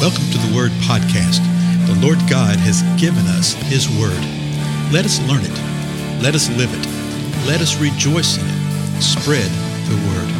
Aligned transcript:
Welcome 0.00 0.30
to 0.30 0.38
the 0.38 0.56
Word 0.56 0.70
Podcast. 0.88 1.44
The 1.86 1.94
Lord 2.00 2.16
God 2.20 2.56
has 2.56 2.80
given 2.98 3.26
us 3.26 3.52
His 3.52 3.86
Word. 3.86 4.16
Let 4.90 5.04
us 5.04 5.20
learn 5.28 5.42
it. 5.44 6.22
Let 6.22 6.34
us 6.34 6.48
live 6.56 6.72
it. 6.72 6.86
Let 7.46 7.60
us 7.60 7.78
rejoice 7.78 8.38
in 8.38 8.46
it. 8.46 9.02
Spread 9.02 9.50
the 9.90 9.96
Word. 10.08 10.34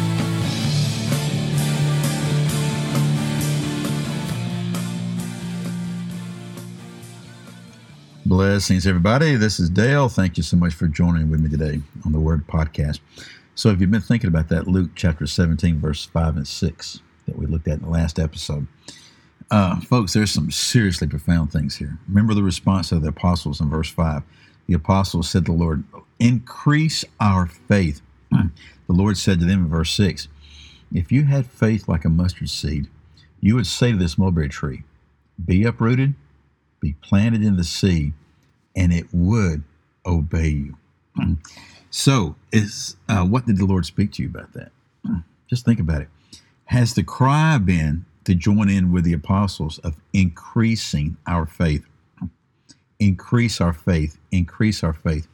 Blessings, 8.25 8.87
everybody. 8.87 9.35
This 9.35 9.59
is 9.59 9.69
Dale. 9.69 10.09
Thank 10.09 10.37
you 10.37 10.43
so 10.43 10.57
much 10.57 10.73
for 10.73 10.87
joining 10.87 11.29
with 11.29 11.39
me 11.39 11.49
today 11.51 11.79
on 12.03 12.13
the 12.13 12.19
Word 12.19 12.47
Podcast. 12.47 12.99
So, 13.53 13.69
if 13.69 13.79
you've 13.79 13.91
been 13.91 14.01
thinking 14.01 14.29
about 14.29 14.49
that, 14.49 14.67
Luke 14.67 14.89
chapter 14.95 15.27
17, 15.27 15.77
verse 15.77 16.03
5 16.07 16.37
and 16.37 16.47
6 16.47 16.99
that 17.27 17.37
we 17.37 17.45
looked 17.45 17.67
at 17.67 17.77
in 17.77 17.83
the 17.83 17.91
last 17.91 18.17
episode, 18.17 18.65
uh, 19.51 19.81
folks, 19.81 20.13
there's 20.13 20.31
some 20.31 20.49
seriously 20.49 21.07
profound 21.07 21.51
things 21.51 21.75
here. 21.75 21.99
Remember 22.07 22.33
the 22.33 22.41
response 22.41 22.93
of 22.93 23.01
the 23.01 23.09
apostles 23.09 23.59
in 23.59 23.69
verse 23.69 23.89
5. 23.89 24.23
The 24.67 24.73
apostles 24.73 25.29
said 25.29 25.45
to 25.45 25.51
the 25.51 25.57
Lord, 25.57 25.83
Increase 26.19 27.03
our 27.19 27.47
faith. 27.47 28.01
the 28.31 28.49
Lord 28.87 29.17
said 29.17 29.39
to 29.39 29.45
them 29.45 29.65
in 29.65 29.69
verse 29.69 29.91
6, 29.91 30.29
If 30.93 31.11
you 31.11 31.25
had 31.25 31.45
faith 31.45 31.89
like 31.89 32.05
a 32.05 32.09
mustard 32.09 32.49
seed, 32.49 32.87
you 33.41 33.55
would 33.55 33.67
say 33.67 33.91
to 33.91 33.97
this 33.97 34.17
mulberry 34.17 34.47
tree, 34.47 34.83
Be 35.43 35.65
uprooted, 35.65 36.13
be 36.79 36.93
planted 37.01 37.43
in 37.43 37.57
the 37.57 37.65
sea, 37.65 38.13
and 38.73 38.93
it 38.93 39.07
would 39.11 39.63
obey 40.05 40.47
you. 40.47 40.77
so, 41.89 42.37
is 42.53 42.95
uh, 43.09 43.25
what 43.25 43.45
did 43.45 43.57
the 43.57 43.65
Lord 43.65 43.85
speak 43.85 44.13
to 44.13 44.23
you 44.23 44.29
about 44.29 44.53
that? 44.53 44.71
Just 45.49 45.65
think 45.65 45.81
about 45.81 46.03
it. 46.03 46.07
Has 46.65 46.93
the 46.93 47.03
cry 47.03 47.57
been 47.57 48.05
to 48.25 48.35
join 48.35 48.69
in 48.69 48.91
with 48.91 49.03
the 49.03 49.13
apostles 49.13 49.79
of 49.79 49.95
increasing 50.13 51.17
our 51.27 51.45
faith. 51.45 51.85
Increase 52.99 53.59
our 53.59 53.73
faith, 53.73 54.17
increase 54.31 54.83
our 54.83 54.93
faith. 54.93 55.27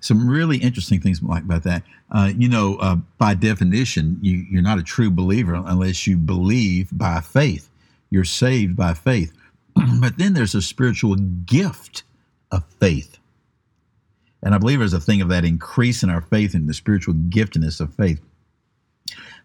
Some 0.00 0.28
really 0.28 0.58
interesting 0.58 1.00
things 1.00 1.22
like 1.22 1.42
about 1.44 1.64
that. 1.64 1.82
Uh, 2.10 2.30
you 2.36 2.48
know, 2.48 2.76
uh, 2.76 2.96
by 3.18 3.34
definition, 3.34 4.18
you, 4.20 4.44
you're 4.50 4.62
not 4.62 4.78
a 4.78 4.82
true 4.82 5.10
believer 5.10 5.54
unless 5.54 6.06
you 6.06 6.16
believe 6.16 6.88
by 6.92 7.20
faith. 7.20 7.68
You're 8.10 8.24
saved 8.24 8.76
by 8.76 8.94
faith. 8.94 9.32
but 10.00 10.18
then 10.18 10.34
there's 10.34 10.54
a 10.54 10.62
spiritual 10.62 11.16
gift 11.16 12.04
of 12.52 12.64
faith. 12.78 13.18
And 14.42 14.54
I 14.54 14.58
believe 14.58 14.78
there's 14.78 14.92
a 14.92 15.00
thing 15.00 15.22
of 15.22 15.30
that 15.30 15.44
increase 15.44 16.02
in 16.02 16.10
our 16.10 16.20
faith 16.20 16.54
and 16.54 16.68
the 16.68 16.74
spiritual 16.74 17.14
giftedness 17.14 17.80
of 17.80 17.94
faith. 17.94 18.20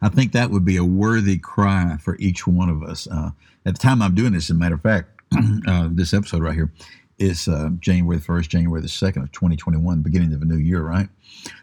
I 0.02 0.10
think 0.10 0.32
that 0.32 0.50
would 0.50 0.66
be 0.66 0.78
a 0.78 0.84
worthy 0.84 1.38
cry 1.38 1.98
for 2.02 2.16
each 2.18 2.48
one 2.48 2.70
of 2.70 2.84
us. 2.84 3.08
Uh, 3.08 3.32
at 3.66 3.76
the 3.76 3.80
time 3.80 4.02
I'm 4.02 4.16
doing 4.16 4.34
this, 4.34 4.46
as 4.46 4.52
a 4.52 4.54
matter 4.56 4.76
of 4.76 4.82
fact, 4.82 5.10
uh, 5.68 5.90
this 5.92 6.14
episode 6.14 6.42
right 6.42 6.56
here 6.56 6.72
is 7.18 7.48
uh, 7.48 7.70
January 7.80 8.18
the 8.18 8.24
1st, 8.24 8.48
January 8.48 8.82
the 8.82 8.88
2nd 8.88 9.24
of 9.24 9.32
2021, 9.32 10.02
beginning 10.02 10.34
of 10.34 10.42
a 10.42 10.46
new 10.46 10.58
year, 10.58 10.82
right? 10.82 11.10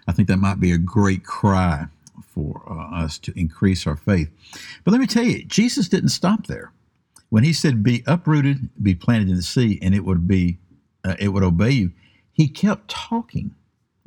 I 0.06 0.12
think 0.12 0.28
that 0.28 0.36
might 0.36 0.60
be 0.60 0.72
a 0.72 0.78
great 0.78 1.24
cry 1.24 1.86
for 2.22 2.62
uh, 2.68 3.04
us 3.04 3.18
to 3.18 3.32
increase 3.38 3.86
our 3.86 3.96
faith. 3.96 4.30
But 4.84 4.92
let 4.92 5.00
me 5.00 5.06
tell 5.06 5.24
you, 5.24 5.44
Jesus 5.44 5.88
didn't 5.88 6.10
stop 6.10 6.46
there. 6.46 6.72
When 7.30 7.42
he 7.42 7.52
said, 7.52 7.82
"Be 7.82 8.04
uprooted, 8.06 8.68
be 8.82 8.94
planted 8.94 9.28
in 9.28 9.36
the 9.36 9.42
sea, 9.42 9.80
and 9.82 9.94
it 9.94 10.04
would 10.04 10.28
be, 10.28 10.58
uh, 11.04 11.16
it 11.18 11.28
would 11.28 11.42
obey 11.42 11.70
you," 11.70 11.92
he 12.32 12.46
kept 12.46 12.88
talking. 12.88 13.52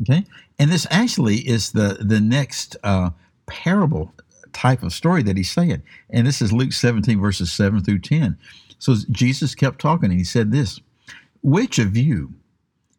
Okay, 0.02 0.24
and 0.58 0.72
this 0.72 0.88
actually 0.90 1.40
is 1.40 1.72
the 1.74 1.98
the 2.00 2.22
next 2.22 2.78
uh, 2.82 3.10
parable 3.50 4.14
type 4.54 4.84
of 4.84 4.94
story 4.94 5.24
that 5.24 5.38
he's 5.38 5.52
saying. 5.52 5.84
And 6.10 6.26
this 6.26 6.42
is 6.42 6.54
Luke 6.54 6.74
17, 6.74 7.20
verses 7.20 7.52
7 7.52 7.84
through 7.84 8.00
10. 8.00 8.38
So 8.78 8.96
Jesus 9.12 9.56
kept 9.56 9.80
talking 9.80 10.10
and 10.10 10.18
he 10.18 10.24
said 10.24 10.52
this 10.52 10.80
Which 11.42 11.80
of 11.80 11.98
you, 11.98 12.34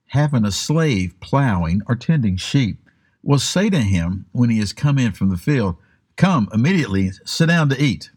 having 0.08 0.44
a 0.44 0.52
slave 0.52 1.14
plowing 1.20 1.82
or 1.86 1.96
tending 1.96 2.36
sheep, 2.36 2.78
will 3.22 3.38
say 3.38 3.70
to 3.70 3.80
him 3.80 4.26
when 4.32 4.50
he 4.50 4.58
has 4.58 4.72
come 4.72 4.98
in 4.98 5.12
from 5.12 5.30
the 5.30 5.36
field, 5.36 5.76
Come 6.16 6.48
immediately, 6.52 7.12
sit 7.24 7.46
down 7.46 7.68
to 7.70 7.82
eat? 7.82 8.10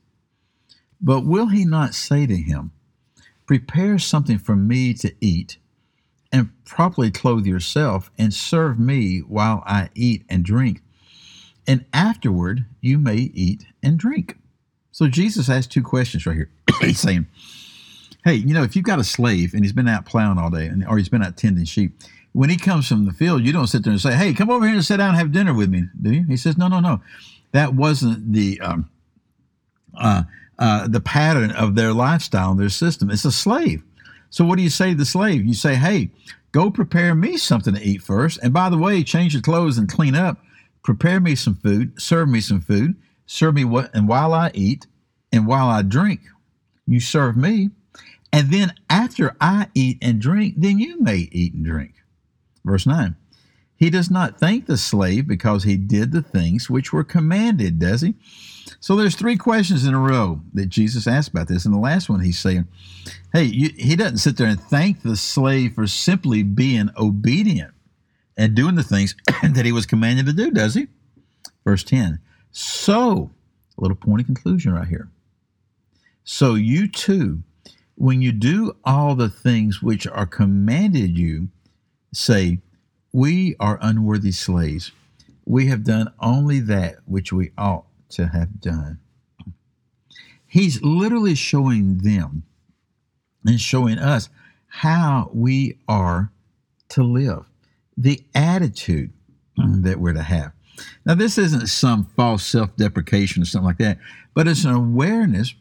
But 1.00 1.26
will 1.26 1.48
he 1.48 1.66
not 1.66 1.94
say 1.94 2.26
to 2.26 2.36
him, 2.36 2.72
Prepare 3.46 4.00
something 4.00 4.40
for 4.40 4.56
me 4.56 4.94
to 4.96 5.14
eat, 5.22 5.58
and 6.32 6.52
properly 6.66 7.12
clothe 7.12 7.46
yourself, 7.46 8.10
and 8.18 8.34
serve 8.34 8.80
me 8.80 9.20
while 9.20 9.64
I 9.66 9.90
eat 9.96 10.26
and 10.30 10.44
drink? 10.44 10.82
And 11.68 11.86
afterward 11.94 12.66
you 12.82 12.98
may 12.98 13.32
eat 13.34 13.66
and 13.82 13.98
drink. 13.98 14.38
So 14.92 15.08
Jesus 15.08 15.50
asked 15.50 15.72
two 15.72 15.84
questions 15.84 16.26
right 16.26 16.36
here. 16.36 16.50
he's 16.82 17.00
saying, 17.00 17.28
Hey, 18.24 18.36
you 18.36 18.54
know, 18.54 18.64
if 18.64 18.76
you've 18.76 18.86
got 18.86 19.00
a 19.00 19.04
slave 19.04 19.54
and 19.54 19.64
he's 19.64 19.74
been 19.74 19.88
out 19.88 20.06
plowing 20.06 20.38
all 20.38 20.50
day, 20.50 20.68
and 20.68 20.86
or 20.88 20.98
he's 20.98 21.10
been 21.10 21.24
out 21.24 21.36
tending 21.36 21.66
sheep, 21.66 21.92
when 22.32 22.50
he 22.50 22.58
comes 22.58 22.88
from 22.88 23.06
the 23.06 23.12
field, 23.12 23.44
you 23.44 23.52
don't 23.52 23.68
sit 23.68 23.84
there 23.84 23.92
and 23.92 24.02
say, 24.02 24.16
Hey, 24.16 24.34
come 24.34 24.50
over 24.50 24.66
here 24.66 24.76
and 24.76 24.86
sit 24.86 24.98
down 24.98 25.10
and 25.10 25.18
have 25.18 25.32
dinner 25.32 25.54
with 25.54 25.70
me, 25.70 25.86
do 26.02 26.14
you? 26.14 26.26
He 26.26 26.38
says, 26.38 26.58
No, 26.58 26.68
no, 26.68 26.80
no. 26.80 27.02
That 27.52 27.74
wasn't 27.74 28.34
the 28.34 28.60
um, 28.62 28.90
uh, 29.98 30.24
uh, 30.60 30.88
the 30.88 31.02
pattern 31.02 31.52
of 31.52 31.76
their 31.76 31.94
lifestyle, 31.94 32.56
their 32.56 32.70
system. 32.70 33.10
It's 33.10 33.26
a 33.26 33.32
slave. 33.32 33.84
So 34.30 34.46
what 34.46 34.58
do 34.58 34.64
you 34.64 34.70
say 34.70 34.92
to 34.92 34.96
the 34.96 35.06
slave? 35.06 35.46
You 35.46 35.54
say, 35.54 35.76
Hey, 35.76 36.10
go 36.52 36.72
prepare 36.72 37.16
me 37.16 37.38
something 37.38 37.74
to 37.74 37.82
eat 37.82 38.02
first. 38.02 38.40
And 38.42 38.54
by 38.54 38.70
the 38.70 38.78
way, 38.78 39.04
change 39.04 39.34
your 39.34 39.42
clothes 39.42 39.78
and 39.78 39.90
clean 39.90 40.16
up 40.16 40.38
prepare 40.84 41.20
me 41.20 41.36
some 41.36 41.56
food, 41.56 42.00
serve 42.00 42.30
me 42.30 42.42
some 42.42 42.62
food, 42.62 42.96
serve 43.26 43.56
me 43.56 43.66
what, 43.66 43.94
and 43.96 44.08
while 44.08 44.34
I 44.34 44.52
eat 44.54 44.86
and 45.32 45.48
while 45.48 45.68
I 45.68 45.82
drink, 45.82 46.22
you 46.86 47.00
serve 47.00 47.36
me. 47.38 47.72
And 48.32 48.52
then 48.52 48.74
after 48.90 49.36
I 49.40 49.68
eat 49.74 49.98
and 50.02 50.20
drink, 50.20 50.56
then 50.58 50.80
you 50.80 51.00
may 51.00 51.30
eat 51.32 51.54
and 51.54 51.66
drink. 51.66 51.94
Verse 52.66 52.86
9. 52.86 53.16
He 53.76 53.90
does 53.90 54.10
not 54.10 54.40
thank 54.40 54.66
the 54.66 54.78
slave 54.78 55.28
because 55.28 55.64
he 55.64 55.76
did 55.76 56.12
the 56.12 56.22
things 56.22 56.70
which 56.70 56.94
were 56.94 57.04
commanded, 57.04 57.80
does 57.80 58.02
he? 58.02 58.16
So 58.80 58.96
there's 58.96 59.16
three 59.16 59.36
questions 59.36 59.86
in 59.86 59.94
a 59.94 60.00
row 60.00 60.42
that 60.54 60.68
Jesus 60.68 61.06
asked 61.06 61.30
about 61.30 61.48
this. 61.48 61.66
And 61.66 61.74
the 61.74 61.80
last 61.80 62.10
one, 62.10 62.22
he's 62.22 62.40
saying, 62.40 62.66
hey, 63.34 63.44
you, 63.44 63.70
he 63.78 63.96
doesn't 63.96 64.20
sit 64.20 64.38
there 64.38 64.48
and 64.48 64.60
thank 64.60 65.02
the 65.02 65.16
slave 65.16 65.74
for 65.74 65.86
simply 65.86 66.44
being 66.44 66.90
obedient 66.98 67.74
and 68.38 68.56
doing 68.56 68.76
the 68.76 68.84
things 68.84 69.16
that 69.44 69.66
he 69.66 69.72
was 69.72 69.86
commanded 69.86 70.26
to 70.26 70.34
do, 70.34 70.52
does 70.52 70.74
he? 70.76 70.88
Verse 71.64 71.84
10. 71.84 72.20
So, 72.52 73.32
a 73.78 73.82
little 73.82 73.98
pointy 73.98 74.24
conclusion 74.24 74.74
right 74.74 74.88
here. 74.88 75.10
So 76.24 76.56
you 76.56 76.88
too, 76.88 77.44
when 77.96 78.22
you 78.22 78.32
do 78.32 78.76
all 78.84 79.16
the 79.16 79.30
things 79.30 79.82
which 79.82 80.08
are 80.08 80.26
commanded 80.26 81.18
you, 81.18 81.50
say, 82.14 82.60
We 83.12 83.56
are 83.60 83.80
unworthy 83.82 84.32
slaves. 84.32 84.92
We 85.46 85.68
have 85.68 85.84
done 85.84 86.14
only 86.20 86.60
that 86.62 86.98
which 87.06 87.34
we 87.34 87.52
ought 87.58 87.86
to 88.12 88.28
have 88.28 88.62
done. 88.62 89.00
He's 90.46 90.82
literally 90.82 91.36
showing 91.36 91.98
them 91.98 92.44
and 93.46 93.60
showing 93.60 93.98
us 93.98 94.30
how 94.68 95.30
we 95.34 95.80
are 95.88 96.32
to 96.90 97.04
live 97.04 97.46
the 97.98 98.24
attitude 98.34 99.12
hmm. 99.58 99.82
that 99.84 100.00
we're 100.00 100.14
to 100.14 100.24
have. 100.24 100.52
Now, 101.06 101.16
this 101.16 101.38
isn't 101.38 101.68
some 101.68 102.06
false 102.16 102.46
self 102.46 102.76
deprecation 102.76 103.42
or 103.42 103.46
something 103.46 103.68
like 103.68 103.78
that, 103.78 104.00
but 104.34 104.48
it's 104.48 104.66
an 104.66 104.74
awareness 104.74 105.54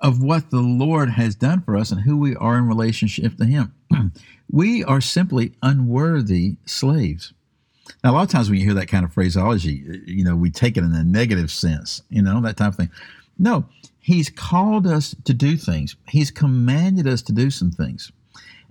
of 0.00 0.22
what 0.22 0.50
the 0.50 0.60
Lord 0.60 1.10
has 1.10 1.34
done 1.34 1.62
for 1.62 1.76
us 1.76 1.90
and 1.90 2.00
who 2.00 2.16
we 2.16 2.36
are 2.36 2.56
in 2.56 2.68
relationship 2.68 3.36
to 3.36 3.44
Him. 3.44 3.74
we 4.50 4.84
are 4.84 5.00
simply 5.00 5.52
unworthy 5.62 6.56
slaves. 6.66 7.32
Now, 8.04 8.12
a 8.12 8.14
lot 8.14 8.22
of 8.22 8.30
times 8.30 8.48
when 8.48 8.58
you 8.58 8.64
hear 8.64 8.74
that 8.74 8.88
kind 8.88 9.04
of 9.04 9.12
phraseology, 9.12 10.02
you 10.06 10.24
know, 10.24 10.36
we 10.36 10.50
take 10.50 10.76
it 10.76 10.84
in 10.84 10.94
a 10.94 11.04
negative 11.04 11.50
sense, 11.50 12.02
you 12.10 12.22
know, 12.22 12.40
that 12.42 12.56
type 12.56 12.68
of 12.68 12.76
thing. 12.76 12.90
No, 13.38 13.66
He's 14.00 14.30
called 14.30 14.86
us 14.86 15.14
to 15.24 15.34
do 15.34 15.56
things, 15.56 15.96
He's 16.08 16.30
commanded 16.30 17.06
us 17.06 17.22
to 17.22 17.32
do 17.32 17.50
some 17.50 17.70
things. 17.70 18.12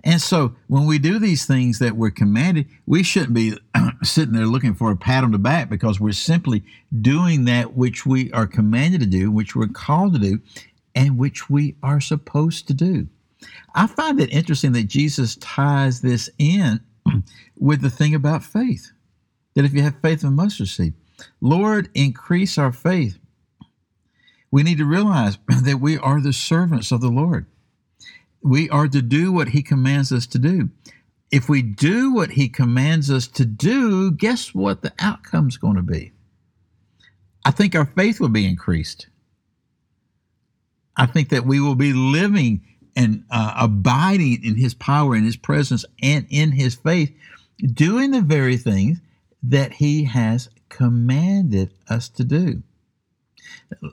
And 0.04 0.20
so 0.20 0.54
when 0.68 0.86
we 0.86 0.98
do 0.98 1.18
these 1.18 1.44
things 1.44 1.80
that 1.80 1.96
we're 1.96 2.10
commanded, 2.10 2.66
we 2.86 3.02
shouldn't 3.02 3.34
be 3.34 3.58
sitting 4.02 4.34
there 4.34 4.46
looking 4.46 4.74
for 4.74 4.90
a 4.90 4.96
pat 4.96 5.24
on 5.24 5.32
the 5.32 5.38
back 5.38 5.68
because 5.68 5.98
we're 5.98 6.12
simply 6.12 6.62
doing 7.00 7.44
that 7.46 7.74
which 7.74 8.06
we 8.06 8.30
are 8.32 8.46
commanded 8.46 9.00
to 9.00 9.06
do, 9.06 9.30
which 9.30 9.56
we're 9.56 9.66
called 9.66 10.14
to 10.14 10.20
do, 10.20 10.40
and 10.94 11.18
which 11.18 11.50
we 11.50 11.74
are 11.82 12.00
supposed 12.00 12.68
to 12.68 12.74
do. 12.74 13.08
I 13.74 13.86
find 13.86 14.20
it 14.20 14.32
interesting 14.32 14.72
that 14.72 14.88
Jesus 14.88 15.36
ties 15.36 16.00
this 16.00 16.30
in 16.38 16.80
with 17.58 17.80
the 17.80 17.90
thing 17.90 18.14
about 18.14 18.44
faith. 18.44 18.92
That 19.54 19.64
if 19.64 19.74
you 19.74 19.82
have 19.82 20.00
faith 20.00 20.22
of 20.22 20.32
mustard 20.32 20.68
seed, 20.68 20.94
Lord, 21.40 21.88
increase 21.94 22.56
our 22.56 22.72
faith. 22.72 23.18
We 24.52 24.62
need 24.62 24.78
to 24.78 24.84
realize 24.84 25.38
that 25.62 25.80
we 25.80 25.98
are 25.98 26.20
the 26.20 26.32
servants 26.32 26.92
of 26.92 27.00
the 27.00 27.10
Lord 27.10 27.46
we 28.42 28.68
are 28.70 28.88
to 28.88 29.02
do 29.02 29.32
what 29.32 29.48
he 29.48 29.62
commands 29.62 30.12
us 30.12 30.26
to 30.28 30.38
do. 30.38 30.70
If 31.30 31.48
we 31.48 31.62
do 31.62 32.12
what 32.12 32.32
he 32.32 32.48
commands 32.48 33.10
us 33.10 33.26
to 33.28 33.44
do, 33.44 34.10
guess 34.10 34.54
what 34.54 34.82
the 34.82 34.92
outcome's 34.98 35.56
going 35.58 35.76
to 35.76 35.82
be? 35.82 36.12
I 37.44 37.50
think 37.50 37.74
our 37.74 37.86
faith 37.86 38.20
will 38.20 38.28
be 38.28 38.46
increased. 38.46 39.08
I 40.96 41.06
think 41.06 41.28
that 41.28 41.46
we 41.46 41.60
will 41.60 41.74
be 41.74 41.92
living 41.92 42.62
and 42.96 43.24
uh, 43.30 43.54
abiding 43.56 44.42
in 44.42 44.56
his 44.56 44.74
power 44.74 45.14
in 45.14 45.24
his 45.24 45.36
presence 45.36 45.84
and 46.02 46.26
in 46.30 46.52
his 46.52 46.74
faith, 46.74 47.14
doing 47.72 48.10
the 48.10 48.20
very 48.20 48.56
things 48.56 48.98
that 49.42 49.74
he 49.74 50.04
has 50.04 50.48
commanded 50.68 51.72
us 51.88 52.08
to 52.08 52.24
do. 52.24 52.62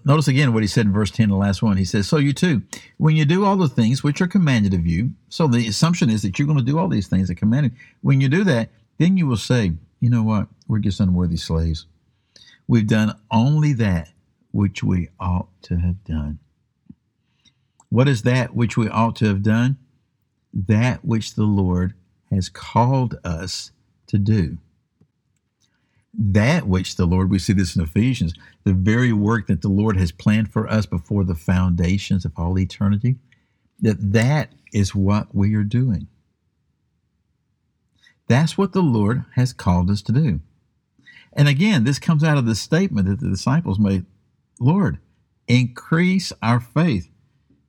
Notice 0.06 0.28
again 0.28 0.54
what 0.54 0.64
he 0.64 0.68
said 0.68 0.86
in 0.86 0.94
verse 0.94 1.12
10, 1.12 1.30
the 1.30 1.36
last 1.36 1.62
one. 1.62 1.78
He 1.78 1.86
says, 1.86 2.08
So 2.08 2.18
you 2.18 2.34
too, 2.34 2.62
when 2.98 3.16
you 3.16 3.26
do 3.26 3.46
all 3.46 3.58
the 3.58 3.68
things 3.68 4.04
which 4.04 4.22
are 4.22 4.28
commanded 4.28 4.74
of 4.74 4.86
you, 4.86 5.12
so 5.30 5.48
the 5.48 5.68
assumption 5.68 6.10
is 6.10 6.22
that 6.22 6.38
you're 6.38 6.48
going 6.48 6.58
to 6.58 6.64
do 6.64 6.78
all 6.78 6.88
these 6.88 7.08
things 7.08 7.28
that 7.28 7.36
commanded. 7.36 7.74
When 8.02 8.22
you 8.22 8.30
do 8.30 8.44
that, 8.46 8.70
then 8.98 9.18
you 9.18 9.28
will 9.28 9.38
say, 9.38 9.74
You 10.00 10.10
know 10.10 10.24
what? 10.24 10.48
We're 10.68 10.80
just 10.80 11.00
unworthy 11.00 11.38
slaves. 11.38 11.86
We've 12.68 12.88
done 12.88 13.16
only 13.32 13.74
that 13.74 14.10
which 14.52 14.84
we 14.84 15.10
ought 15.20 15.50
to 15.64 15.78
have 15.78 16.04
done. 16.04 16.40
What 17.90 18.08
is 18.08 18.24
that 18.24 18.56
which 18.56 18.78
we 18.78 18.90
ought 18.90 19.16
to 19.18 19.26
have 19.26 19.44
done? 19.44 19.78
That 20.54 21.04
which 21.06 21.36
the 21.36 21.44
Lord 21.44 21.94
has 22.32 22.50
called 22.50 23.20
us 23.24 23.72
to 24.08 24.18
do 24.18 24.58
that 26.18 26.68
which 26.68 26.96
the 26.96 27.06
Lord, 27.06 27.30
we 27.30 27.40
see 27.40 27.54
this 27.54 27.76
in 27.76 27.84
Ephesians, 27.84 28.34
the 28.64 28.74
very 28.74 29.12
work 29.12 29.48
that 29.48 29.62
the 29.62 29.70
Lord 29.70 29.98
has 29.98 30.12
planned 30.12 30.52
for 30.52 30.68
us 30.68 30.86
before 30.86 31.24
the 31.24 31.36
foundations 31.36 32.26
of 32.26 32.32
all 32.38 32.58
eternity, 32.58 33.16
that 33.80 34.14
that 34.14 34.54
is 34.74 34.96
what 34.96 35.36
we 35.36 35.56
are 35.56 35.64
doing. 35.64 36.08
That's 38.28 38.58
what 38.58 38.74
the 38.74 38.82
Lord 38.82 39.26
has 39.36 39.54
called 39.54 39.92
us 39.92 40.02
to 40.04 40.12
do. 40.12 40.40
And 41.34 41.48
again, 41.48 41.84
this 41.84 42.00
comes 42.00 42.24
out 42.24 42.38
of 42.38 42.46
the 42.46 42.56
statement 42.56 43.08
that 43.08 43.20
the 43.20 43.30
disciples 43.30 43.78
made 43.78 44.06
Lord, 44.60 45.00
increase 45.48 46.32
our 46.42 46.60
faith. 46.60 47.10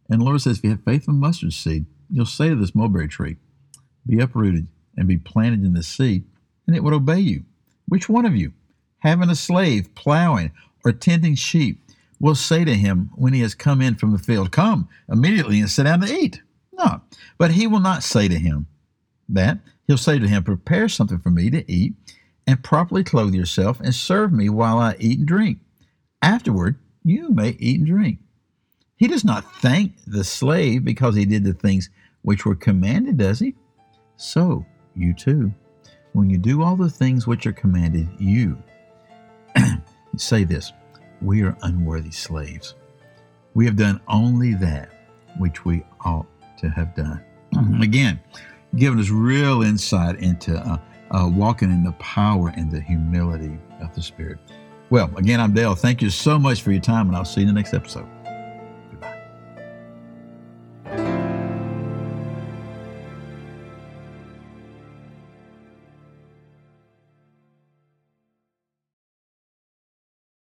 And 0.09 0.21
the 0.21 0.25
Lord 0.25 0.41
says, 0.41 0.59
if 0.59 0.65
you 0.65 0.71
have 0.71 0.85
faith 0.85 1.09
in 1.09 1.17
mustard 1.17 1.53
seed, 1.53 1.87
you'll 2.09 2.27
say 2.27 2.49
to 2.49 2.55
this 2.55 2.75
mulberry 2.75 3.09
tree, 3.09 3.37
be 4.07 4.21
uprooted 4.21 4.69
and 4.97 5.09
be 5.09 5.17
planted 5.17 5.65
in 5.65 5.75
the 5.75 5.83
sea, 5.83 6.25
and 6.67 6.77
it 6.77 6.85
would 6.85 6.95
obey 6.95 7.19
you. 7.19 7.45
Which 7.89 8.09
one 8.09 8.27
of 8.27 8.37
you, 8.37 8.53
having 8.99 9.31
a 9.31 9.35
slave 9.37 9.95
plowing 9.95 10.53
or 10.85 10.93
tending 10.93 11.35
sheep, 11.35 11.81
will 12.19 12.35
say 12.35 12.65
to 12.65 12.75
him 12.75 13.11
when 13.15 13.33
he 13.33 13.41
has 13.41 13.55
come 13.55 13.81
in 13.81 13.95
from 13.95 14.13
the 14.13 14.19
field, 14.19 14.51
Come 14.51 14.89
immediately 15.09 15.61
and 15.61 15.71
sit 15.71 15.85
down 15.85 16.01
to 16.01 16.13
eat? 16.13 16.43
No. 16.73 17.03
But 17.39 17.53
he 17.53 17.67
will 17.67 17.81
not 17.81 18.03
say 18.03 18.29
to 18.29 18.39
him 18.39 18.67
that. 19.29 19.59
He'll 19.87 19.97
say 19.97 20.19
to 20.19 20.27
him, 20.27 20.43
Prepare 20.43 20.89
something 20.89 21.21
for 21.21 21.31
me 21.31 21.49
to 21.51 21.71
eat, 21.71 21.95
and 22.47 22.63
properly 22.63 23.05
clothe 23.05 23.35
yourself, 23.35 23.79
and 23.81 23.95
serve 23.95 24.33
me 24.33 24.49
while 24.49 24.79
I 24.79 24.97
eat 24.99 25.21
and 25.21 25.29
drink. 25.29 25.59
Afterward, 26.21 26.77
you 27.05 27.31
may 27.31 27.51
eat 27.61 27.79
and 27.79 27.87
drink. 27.87 28.19
He 28.97 29.07
does 29.07 29.25
not 29.25 29.45
thank 29.61 29.93
the 30.07 30.25
slave 30.25 30.85
because 30.85 31.15
he 31.15 31.25
did 31.25 31.45
the 31.45 31.53
things 31.53 31.89
which 32.23 32.45
were 32.45 32.57
commanded, 32.57 33.19
does 33.19 33.39
he? 33.39 33.55
So 34.17 34.67
you 34.97 35.15
too 35.15 35.53
when 36.17 36.31
you 36.31 36.39
do 36.39 36.63
all 36.63 36.77
the 36.77 36.89
things 36.89 37.27
which 37.27 37.47
are 37.47 37.53
commanded 37.53 38.09
you, 38.19 38.57
say 40.17 40.45
this 40.45 40.73
We 41.21 41.43
are 41.43 41.55
unworthy 41.63 42.11
slaves. 42.11 42.75
We 43.53 43.67
have 43.67 43.77
done 43.77 44.01
only 44.09 44.55
that 44.55 44.89
which 45.39 45.67
we 45.67 45.85
ought 46.07 46.27
to 46.59 46.71
have 46.71 46.95
done. 46.95 47.23
Again, 47.83 48.19
giving 48.77 48.99
us 48.99 49.11
real 49.11 49.63
insight 49.63 50.19
into 50.19 50.57
uh, 50.57 50.79
uh, 51.11 51.29
walking 51.29 51.71
in 51.71 51.85
the 51.85 51.93
power 51.93 52.51
and 52.57 52.71
the 52.71 52.81
humility 52.81 53.59
of 53.83 53.95
the 53.95 54.01
Spirit. 54.01 54.39
Well, 54.89 55.11
again, 55.17 55.41
I'm 55.41 55.53
Dale. 55.53 55.75
Thank 55.75 56.01
you 56.01 56.11
so 56.11 56.39
much 56.39 56.63
for 56.63 56.71
your 56.71 56.81
time, 56.81 57.09
and 57.09 57.17
I'll 57.17 57.25
see 57.25 57.41
you 57.41 57.49
in 57.49 57.55
the 57.55 57.61
next 57.61 57.75
episode. 57.75 58.09